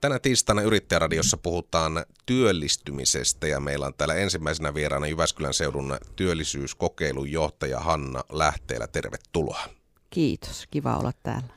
[0.00, 7.80] Tänä tiistaina Yrittäjäradiossa puhutaan työllistymisestä ja meillä on täällä ensimmäisenä vieraana Jyväskylän seudun työllisyyskokeilun johtaja
[7.80, 8.86] Hanna Lähteellä.
[8.86, 9.64] Tervetuloa.
[10.10, 11.48] Kiitos, kiva olla täällä.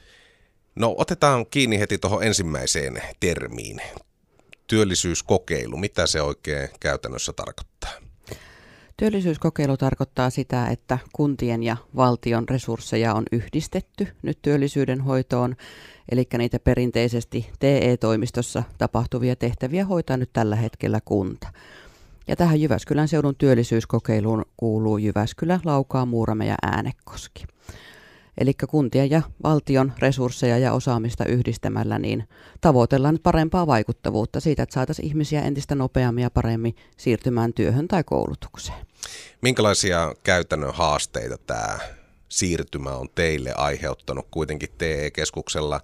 [0.76, 3.82] No otetaan kiinni heti tuohon ensimmäiseen termiin.
[4.68, 7.92] Työllisyyskokeilu, mitä se oikein käytännössä tarkoittaa?
[9.02, 15.56] Työllisyyskokeilu tarkoittaa sitä, että kuntien ja valtion resursseja on yhdistetty nyt työllisyyden hoitoon,
[16.12, 21.48] eli niitä perinteisesti TE-toimistossa tapahtuvia tehtäviä hoitaa nyt tällä hetkellä kunta.
[22.28, 27.44] Ja tähän Jyväskylän seudun työllisyyskokeiluun kuuluu Jyväskylä, Laukaa, Muurame ja Äänekoski.
[28.42, 32.28] Eli kuntien ja valtion resursseja ja osaamista yhdistämällä, niin
[32.62, 38.86] tavoitellaan parempaa vaikuttavuutta siitä, että saataisiin ihmisiä entistä nopeammin ja paremmin siirtymään työhön tai koulutukseen.
[39.42, 41.80] Minkälaisia käytännön haasteita tämä
[42.30, 45.82] siirtymä on teille aiheuttanut kuitenkin TE-keskuksella?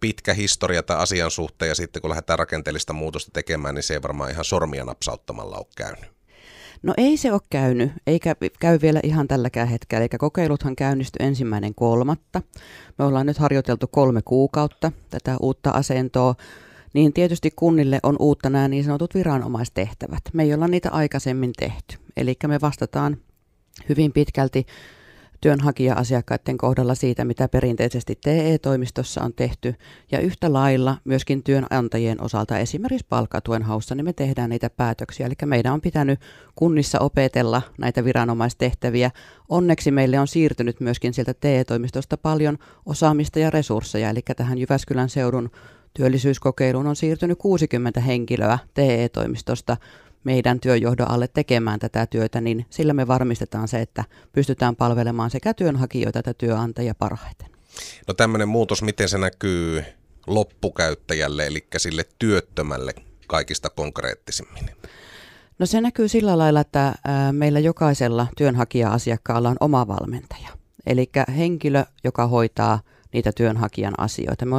[0.00, 4.02] pitkä historia tai asian suhteen ja sitten kun lähdetään rakenteellista muutosta tekemään, niin se ei
[4.02, 6.13] varmaan ihan sormia napsauttamalla ole käynyt.
[6.84, 10.02] No ei se ole käynyt, eikä käy vielä ihan tälläkään hetkellä.
[10.02, 12.42] Eli kokeiluthan käynnistyi ensimmäinen kolmatta.
[12.98, 16.34] Me ollaan nyt harjoiteltu kolme kuukautta tätä uutta asentoa.
[16.92, 20.20] Niin tietysti kunnille on uutta nämä niin sanotut viranomaistehtävät.
[20.32, 21.96] Me ei olla niitä aikaisemmin tehty.
[22.16, 23.16] Eli me vastataan
[23.88, 24.66] hyvin pitkälti
[25.44, 29.74] työnhakija-asiakkaiden kohdalla siitä, mitä perinteisesti TE-toimistossa on tehty,
[30.12, 35.26] ja yhtä lailla myöskin työnantajien osalta esimerkiksi palkkatuen haussa, niin me tehdään niitä päätöksiä.
[35.26, 36.20] Eli meidän on pitänyt
[36.54, 39.10] kunnissa opetella näitä viranomaistehtäviä.
[39.48, 45.50] Onneksi meille on siirtynyt myöskin sieltä TE-toimistosta paljon osaamista ja resursseja, eli tähän Jyväskylän seudun
[45.94, 49.76] työllisyyskokeiluun on siirtynyt 60 henkilöä TE-toimistosta
[50.24, 55.54] meidän työjohdon alle tekemään tätä työtä, niin sillä me varmistetaan se, että pystytään palvelemaan sekä
[55.54, 57.50] työnhakijoita että työnantajia parhaiten.
[58.08, 59.84] No tämmöinen muutos, miten se näkyy
[60.26, 62.94] loppukäyttäjälle, eli sille työttömälle
[63.26, 64.70] kaikista konkreettisimmin?
[65.58, 66.94] No se näkyy sillä lailla, että
[67.32, 70.48] meillä jokaisella työnhakija-asiakkaalla on oma valmentaja.
[70.86, 72.80] Eli henkilö, joka hoitaa
[73.12, 74.46] niitä työnhakijan asioita.
[74.46, 74.56] Me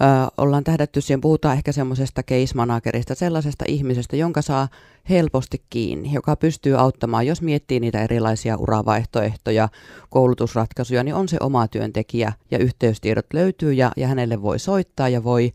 [0.00, 4.68] ö, ollaan tähdätty siihen, puhutaan ehkä semmoisesta case managerista, sellaisesta ihmisestä, jonka saa
[5.10, 9.68] helposti kiinni, joka pystyy auttamaan, jos miettii niitä erilaisia uravaihtoehtoja,
[10.10, 15.24] koulutusratkaisuja, niin on se oma työntekijä ja yhteystiedot löytyy ja, ja hänelle voi soittaa ja
[15.24, 15.52] voi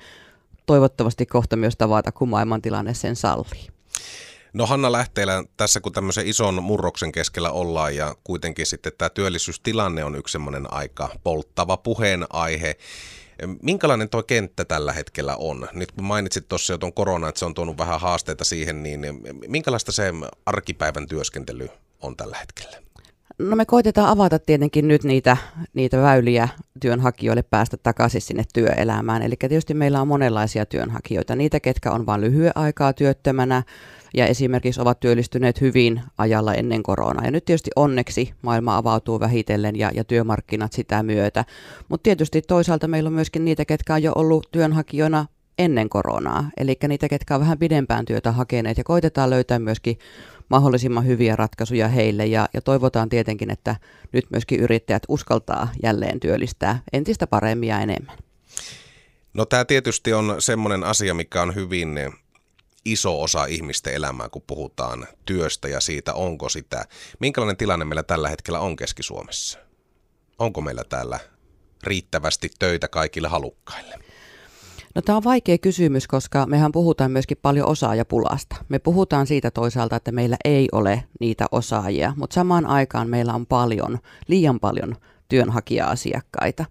[0.65, 3.67] toivottavasti kohta myös tavata, kun maailmantilanne sen sallii.
[4.53, 10.03] No Hanna Lähteelä, tässä kun tämmöisen ison murroksen keskellä ollaan ja kuitenkin sitten tämä työllisyystilanne
[10.03, 12.75] on yksi semmoinen aika polttava puheenaihe,
[13.61, 15.67] Minkälainen tuo kenttä tällä hetkellä on?
[15.73, 19.01] Nyt kun mainitsit tuossa jo tuon korona, että se on tuonut vähän haasteita siihen, niin
[19.47, 20.13] minkälaista se
[20.45, 21.69] arkipäivän työskentely
[22.01, 22.88] on tällä hetkellä?
[23.39, 25.37] No me koitetaan avata tietenkin nyt niitä,
[25.73, 26.49] niitä väyliä
[26.81, 29.21] työnhakijoille päästä takaisin sinne työelämään.
[29.21, 31.35] Eli tietysti meillä on monenlaisia työnhakijoita.
[31.35, 33.63] Niitä, ketkä on vain lyhyen aikaa työttömänä,
[34.13, 37.25] ja esimerkiksi ovat työllistyneet hyvin ajalla ennen koronaa.
[37.25, 41.45] Ja nyt tietysti onneksi maailma avautuu vähitellen ja, ja työmarkkinat sitä myötä.
[41.89, 45.25] Mutta tietysti toisaalta meillä on myöskin niitä, ketkä on jo ollut työnhakijoina
[45.59, 49.97] ennen koronaa, eli niitä, ketkä on vähän pidempään työtä hakeneet ja koitetaan löytää myöskin
[50.49, 53.75] mahdollisimman hyviä ratkaisuja heille ja, ja toivotaan tietenkin, että
[54.11, 58.17] nyt myöskin yrittäjät uskaltaa jälleen työllistää entistä paremmin ja enemmän.
[59.33, 61.99] No tämä tietysti on semmoinen asia, mikä on hyvin
[62.85, 66.85] iso osa ihmisten elämää, kun puhutaan työstä ja siitä, onko sitä.
[67.19, 69.59] Minkälainen tilanne meillä tällä hetkellä on Keski-Suomessa?
[70.39, 71.19] Onko meillä täällä
[71.83, 74.08] riittävästi töitä kaikille halukkaille?
[74.95, 78.55] No tämä on vaikea kysymys, koska mehän puhutaan myöskin paljon osaajapulasta.
[78.69, 83.45] Me puhutaan siitä toisaalta, että meillä ei ole niitä osaajia, mutta samaan aikaan meillä on
[83.45, 84.95] paljon, liian paljon
[85.29, 86.65] työnhakija-asiakkaita.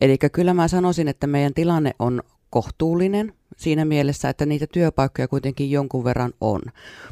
[0.00, 2.22] Eli kyllä mä sanoisin, että meidän tilanne on
[2.54, 6.60] kohtuullinen siinä mielessä, että niitä työpaikkoja kuitenkin jonkun verran on.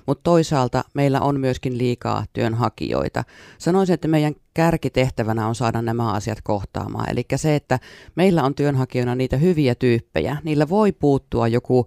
[0.06, 3.24] Mutta toisaalta meillä on myöskin liikaa työnhakijoita.
[3.58, 7.10] Sanoisin, että meidän kärkitehtävänä on saada nämä asiat kohtaamaan.
[7.10, 7.78] Eli se, että
[8.14, 11.86] meillä on työnhakijoina niitä hyviä tyyppejä, niillä voi puuttua joku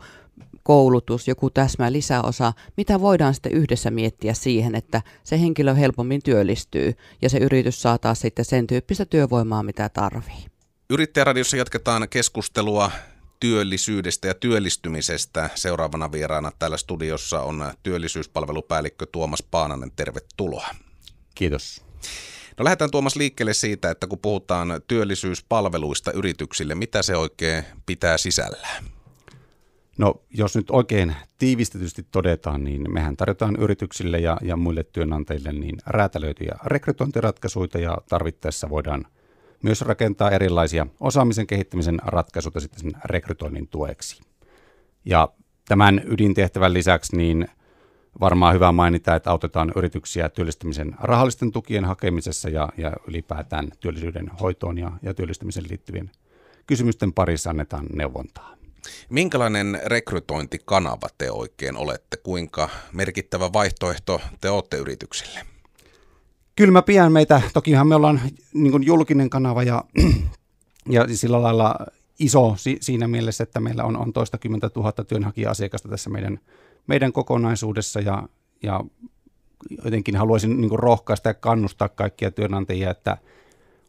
[0.63, 6.93] koulutus, joku täsmä lisäosa, mitä voidaan sitten yhdessä miettiä siihen, että se henkilö helpommin työllistyy
[7.21, 10.45] ja se yritys saa taas sitten sen tyyppistä työvoimaa, mitä tarvii.
[10.89, 12.91] Yrittäjäradiossa jatketaan keskustelua
[13.39, 15.49] työllisyydestä ja työllistymisestä.
[15.55, 19.91] Seuraavana vieraana täällä studiossa on työllisyyspalvelupäällikkö Tuomas Paananen.
[19.95, 20.67] Tervetuloa.
[21.35, 21.85] Kiitos.
[22.57, 28.85] No lähdetään Tuomas liikkeelle siitä, että kun puhutaan työllisyyspalveluista yrityksille, mitä se oikein pitää sisällään?
[29.97, 35.77] No jos nyt oikein tiivistetysti todetaan, niin mehän tarjotaan yrityksille ja, ja muille työnantajille niin
[35.85, 39.05] räätälöityjä rekrytointiratkaisuja ja tarvittaessa voidaan
[39.65, 44.21] myös rakentaa erilaisia osaamisen kehittämisen ratkaisuja sitten sen rekrytoinnin tueksi.
[45.05, 45.29] Ja
[45.67, 47.47] tämän ydintehtävän lisäksi niin
[48.19, 54.77] varmaan hyvä mainita, että autetaan yrityksiä työllistämisen rahallisten tukien hakemisessa ja, ja ylipäätään työllisyyden hoitoon
[54.77, 56.11] ja, ja työllistämisen liittyvien
[56.67, 58.55] kysymysten parissa annetaan neuvontaa.
[59.09, 62.17] Minkälainen rekrytointikanava te oikein olette?
[62.17, 65.54] Kuinka merkittävä vaihtoehto te olette yrityksille?
[66.55, 68.21] Kyllä mä pian meitä, tokihan me ollaan
[68.53, 69.83] niin julkinen kanava ja,
[70.89, 71.75] ja sillä lailla
[72.19, 76.39] iso si, siinä mielessä, että meillä on, on toista kymmentä tuhatta työnhakija-asiakasta tässä meidän,
[76.87, 77.99] meidän kokonaisuudessa.
[77.99, 78.29] Ja,
[78.63, 78.83] ja
[79.85, 83.17] jotenkin haluaisin niin rohkaista ja kannustaa kaikkia työnantajia, että–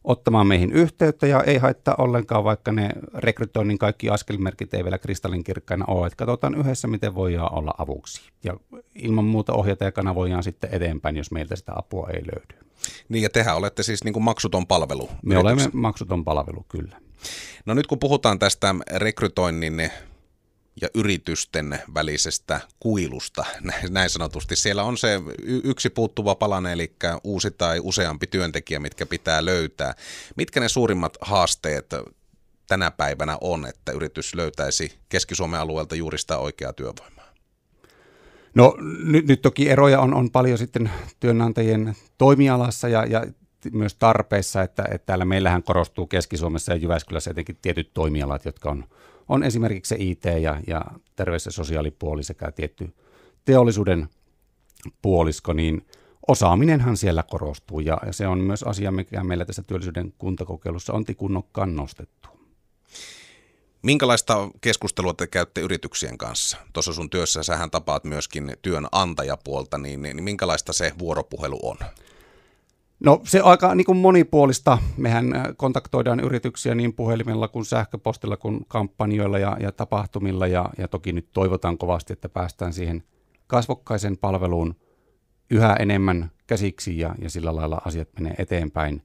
[0.07, 5.85] ottamaan meihin yhteyttä ja ei haittaa ollenkaan, vaikka ne rekrytoinnin kaikki askelmerkit ei vielä kristallinkirkkaina
[5.89, 6.07] ole.
[6.07, 8.31] Että katsotaan yhdessä, miten voidaan olla avuksi.
[8.45, 8.57] Ja
[8.95, 12.67] ilman muuta ohjata ja kanavoidaan sitten eteenpäin, jos meiltä sitä apua ei löydy.
[13.09, 15.09] Niin ja tehän olette siis niin kuin maksuton palvelu.
[15.23, 16.97] Me olemme maksuton palvelu, kyllä.
[17.67, 19.91] No nyt kun puhutaan tästä rekrytoinnin
[20.81, 23.45] ja yritysten välisestä kuilusta,
[23.91, 24.57] näin sanotusti.
[24.57, 25.21] Siellä on se
[25.65, 26.93] yksi puuttuva palane, eli
[27.25, 29.95] uusi tai useampi työntekijä, mitkä pitää löytää.
[30.37, 31.95] Mitkä ne suurimmat haasteet
[32.67, 37.27] tänä päivänä on, että yritys löytäisi Keski-Suomen alueelta juuri sitä oikeaa työvoimaa?
[38.55, 40.91] No nyt, nyt toki eroja on, on paljon sitten
[41.21, 43.25] työnantajien toimialassa ja, ja
[43.73, 48.85] myös tarpeissa, että, että täällä meillähän korostuu Keski-Suomessa ja Jyväskylässä etenkin tietyt toimialat, jotka on
[49.29, 50.85] on esimerkiksi se IT ja, ja
[51.17, 52.95] terveys- ja sosiaalipuoli sekä tietty
[53.45, 54.09] teollisuuden
[55.03, 55.87] puolisko, niin
[56.29, 61.05] osaaminenhan siellä korostuu ja, ja se on myös asia, mikä meillä tässä työllisyyden kuntakokeilussa on
[61.05, 62.29] tikunnokkaan nostettu.
[63.83, 66.57] Minkälaista keskustelua te käytte yrityksien kanssa?
[66.73, 71.77] Tuossa sun työssä sähän tapaat myöskin työnantajapuolta, niin, niin minkälaista se vuoropuhelu on?
[73.01, 74.79] No se on aika niin kuin monipuolista.
[74.97, 80.89] Mehän äh, kontaktoidaan yrityksiä niin puhelimella kuin sähköpostilla kuin kampanjoilla ja, ja tapahtumilla ja, ja
[80.89, 83.03] toki nyt toivotaan kovasti, että päästään siihen
[83.47, 84.75] kasvokkaisen palveluun
[85.51, 89.03] yhä enemmän käsiksi ja, ja sillä lailla asiat menee eteenpäin.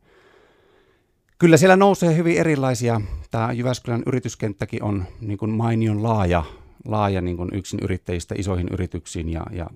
[1.40, 3.02] Kyllä siellä nousee hyvin erilaisia.
[3.32, 6.44] Tämä Jyväskylän yrityskenttäkin on niin kuin mainion laaja,
[6.86, 9.68] laaja niin kuin yksin yrittäjistä isoihin yrityksiin ja, ja,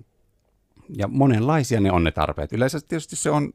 [0.88, 2.52] ja monenlaisia ne on ne tarpeet.
[2.52, 3.52] Yleensä tietysti se on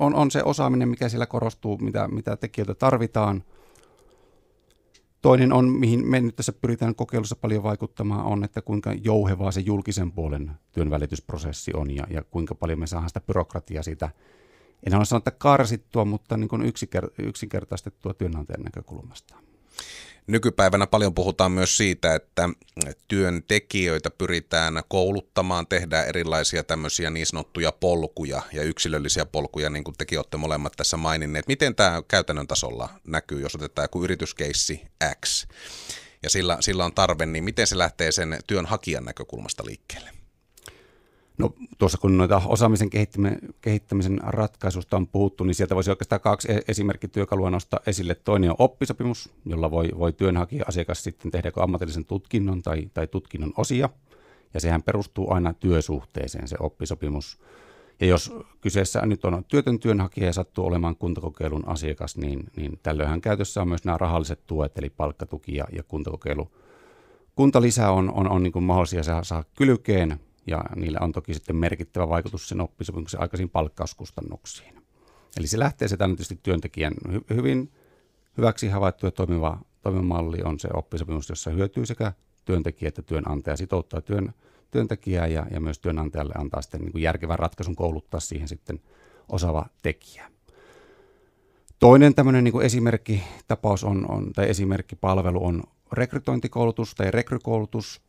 [0.00, 3.44] on, on se osaaminen, mikä siellä korostuu, mitä, mitä tekijöitä tarvitaan.
[5.22, 9.60] Toinen on, mihin me nyt tässä pyritään kokeilussa paljon vaikuttamaan, on, että kuinka jouhevaa se
[9.60, 14.10] julkisen puolen työnvälitysprosessi on ja, ja kuinka paljon me saadaan sitä byrokratiaa siitä,
[14.86, 16.62] en halua sanoa, että karsittua, mutta niin kuin
[17.18, 19.36] yksinkertaistettua työnantajan näkökulmasta.
[20.26, 22.48] Nykypäivänä paljon puhutaan myös siitä, että
[23.08, 30.18] työntekijöitä pyritään kouluttamaan, tehdään erilaisia tämmöisiä niin sanottuja polkuja ja yksilöllisiä polkuja, niin kuin tekin
[30.18, 31.46] olette molemmat tässä maininneet.
[31.46, 34.82] Miten tämä käytännön tasolla näkyy, jos otetaan joku yrityskeissi
[35.24, 35.46] X
[36.22, 40.19] ja sillä, sillä on tarve, niin miten se lähtee sen työnhakijan näkökulmasta liikkeelle?
[41.40, 42.90] No tuossa kun noita osaamisen
[43.60, 48.14] kehittämisen ratkaisusta on puhuttu, niin sieltä voisi oikeastaan kaksi e- esimerkkityökalua nostaa esille.
[48.14, 53.52] Toinen on oppisopimus, jolla voi, voi työnhakija asiakas sitten tehdä ammatillisen tutkinnon tai, tai tutkinnon
[53.56, 53.88] osia.
[54.54, 57.38] Ja sehän perustuu aina työsuhteeseen se oppisopimus.
[58.00, 63.20] Ja jos kyseessä nyt on työtön työnhakija ja sattuu olemaan kuntakokeilun asiakas, niin, niin tällöinhän
[63.20, 66.50] käytössä on myös nämä rahalliset tuet, eli palkkatuki ja, ja kuntakokeilu.
[67.34, 70.20] Kuntalisä on, on, on niin kuin mahdollisia saada kylkeen
[70.50, 74.74] ja niillä on toki sitten merkittävä vaikutus sen oppisopimuksen aikaisiin palkkauskustannuksiin.
[75.36, 77.72] Eli se lähtee se tietysti työntekijän hy- hyvin
[78.36, 82.12] hyväksi havaittu ja toimiva, toimiva malli on se oppisopimus, jossa hyötyy sekä
[82.44, 84.34] työntekijä että työnantaja sitouttaa työn,
[84.70, 88.80] työntekijää ja, ja myös työnantajalle antaa sitten niin kuin järkevän ratkaisun kouluttaa siihen sitten
[89.28, 90.30] osaava tekijä.
[91.78, 98.02] Toinen tämmöinen niin esimerkkitapaus on, on, tai esimerkkipalvelu on rekrytointikoulutus tai rekrykoulutus,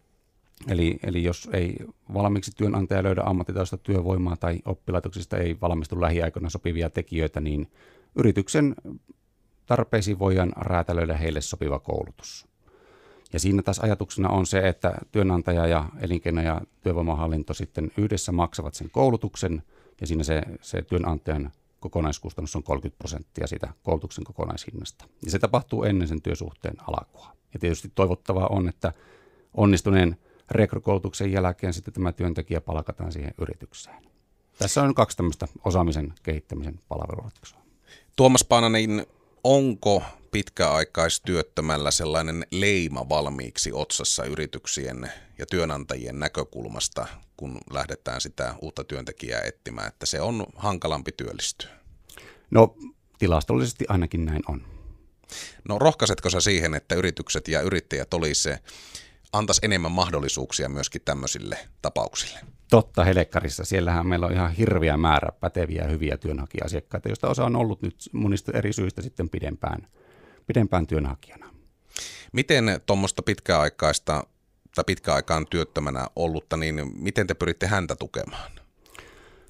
[0.67, 1.75] Eli, eli jos ei
[2.13, 7.71] valmiiksi työnantaja löydä ammattitaista työvoimaa tai oppilaitoksista ei valmistu lähiaikoina sopivia tekijöitä, niin
[8.15, 8.75] yrityksen
[9.65, 12.47] tarpeisiin voidaan räätälöidä heille sopiva koulutus.
[13.33, 18.73] Ja siinä taas ajatuksena on se, että työnantaja ja elinkeino- ja työvoimahallinto sitten yhdessä maksavat
[18.73, 19.63] sen koulutuksen,
[20.01, 25.05] ja siinä se, se työnantajan kokonaiskustannus on 30 prosenttia siitä koulutuksen kokonaishinnasta.
[25.25, 27.31] Ja se tapahtuu ennen sen työsuhteen alkua.
[27.53, 28.93] Ja tietysti toivottavaa on, että
[29.53, 30.17] onnistuneen
[30.51, 34.03] rekrykoulutuksen jälkeen sitten tämä työntekijä palkataan siihen yritykseen.
[34.57, 37.59] Tässä on kaksi tämmöistä osaamisen kehittämisen palveluratkaisua.
[38.15, 39.05] Tuomas Paananen,
[39.43, 49.41] onko pitkäaikaistyöttömällä sellainen leima valmiiksi otsassa yrityksien ja työnantajien näkökulmasta, kun lähdetään sitä uutta työntekijää
[49.41, 51.69] etsimään, että se on hankalampi työllistyä?
[52.51, 52.75] No
[53.19, 54.61] tilastollisesti ainakin näin on.
[55.67, 58.61] No rohkaisetko sä siihen, että yritykset ja yrittäjät olisivat
[59.33, 62.39] antaisi enemmän mahdollisuuksia myöskin tämmöisille tapauksille.
[62.69, 63.65] Totta, Helekkarissa.
[63.65, 68.51] Siellähän meillä on ihan hirviä määrä päteviä hyviä työnhakija-asiakkaita, joista osa on ollut nyt monista
[68.57, 69.87] eri syistä sitten pidempään,
[70.47, 71.49] pidempään työnhakijana.
[72.33, 74.23] Miten tuommoista pitkäaikaista
[74.75, 78.51] tai pitkäaikaan työttömänä ollutta, niin miten te pyritte häntä tukemaan?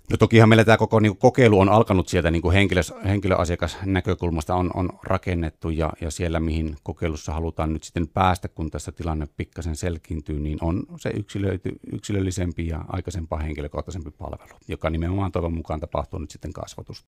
[0.09, 3.77] No tokihan meillä tämä koko niin kuin kokeilu on alkanut sieltä niin kuin henkilö, henkilöasiakas
[3.85, 8.91] näkökulmasta on, on rakennettu ja, ja siellä mihin kokeilussa halutaan nyt sitten päästä, kun tässä
[8.91, 15.53] tilanne pikkasen selkiintyy, niin on se yksilöity, yksilöllisempi ja aikaisempaa henkilökohtaisempi palvelu, joka nimenomaan toivon
[15.53, 16.99] mukaan tapahtuu nyt sitten kasvotus,